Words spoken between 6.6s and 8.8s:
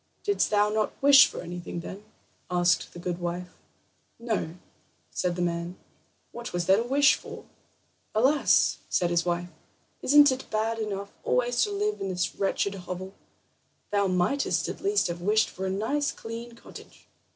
there to wish for?" "Alas!"